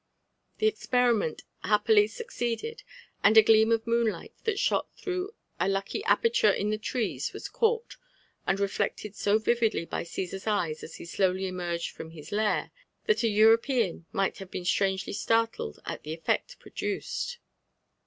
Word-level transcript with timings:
The 0.57 0.71
csf* 0.71 0.89
riment 0.93 1.41
happily 1.59 2.07
succeeded, 2.07 2.81
and 3.23 3.37
a 3.37 3.43
gleam 3.43 3.71
of 3.71 3.85
moonlight 3.85 4.33
thalAot 4.43 4.87
through 4.97 5.35
a 5.59 5.69
lucky 5.69 6.03
aperture 6.05 6.49
in 6.49 6.71
(he 6.71 6.79
trees 6.79 7.33
was 7.33 7.47
caught, 7.47 7.97
and 8.47 8.59
reflected 8.59 9.15
so 9.15 9.37
vividly 9.37 9.85
by 9.85 10.03
Gttsar's 10.03 10.47
eyes 10.47 10.83
as 10.83 10.95
he 10.95 11.05
slowly 11.05 11.45
emerged 11.45 11.91
from 11.91 12.09
his 12.09 12.31
lair, 12.31 12.71
that 13.05 13.21
an 13.21 13.29
European 13.31 14.07
might 14.11 14.39
have 14.39 14.49
been 14.49 14.65
strangely 14.65 15.13
startled 15.13 15.77
at 15.85 16.01
the 16.01 16.15
effect 16.15 16.57
produced. 16.57 17.37